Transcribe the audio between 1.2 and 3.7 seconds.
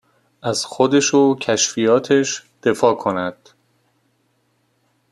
کشفیاتش دفاع کند.